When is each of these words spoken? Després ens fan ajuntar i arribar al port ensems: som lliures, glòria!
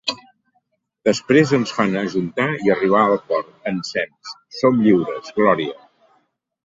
Després 1.09 1.51
ens 1.57 1.73
fan 1.79 1.93
ajuntar 2.01 2.47
i 2.69 2.73
arribar 2.77 3.03
al 3.09 3.21
port 3.29 3.53
ensems: 3.73 4.35
som 4.63 4.81
lliures, 4.87 5.31
glòria! 5.39 5.79